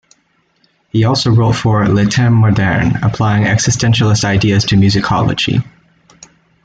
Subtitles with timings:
[0.89, 5.63] He also wrote for "Les Temps modernes", applying existentialist ideas to musicology.